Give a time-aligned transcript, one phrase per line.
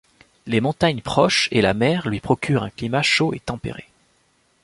[0.47, 3.87] Les montagnes proches et la mer lui procurent un climat chaud et tempéré.